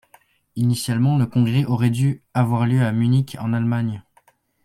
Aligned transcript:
Initialement, 0.55 1.19
le 1.19 1.27
congrès 1.27 1.63
aurait 1.65 1.91
dû 1.91 2.23
avoir 2.33 2.65
lieu 2.65 2.81
à 2.83 2.91
Munich, 2.91 3.37
en 3.39 3.53
Allemagne. 3.53 4.03